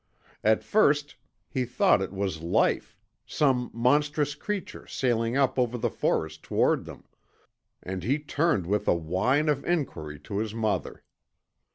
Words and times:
At 0.43 0.63
first 0.63 1.15
he 1.47 1.63
thought 1.63 2.01
it 2.01 2.11
was 2.11 2.41
Life 2.41 2.97
some 3.27 3.69
monstrous 3.71 4.33
creature 4.33 4.87
sailing 4.87 5.37
up 5.37 5.59
over 5.59 5.77
the 5.77 5.91
forest 5.91 6.41
toward 6.41 6.85
them 6.85 7.03
and 7.83 8.01
he 8.03 8.17
turned 8.17 8.65
with 8.65 8.87
a 8.87 8.95
whine 8.95 9.47
of 9.47 9.63
enquiry 9.63 10.17
to 10.21 10.39
his 10.39 10.55
mother. 10.55 11.03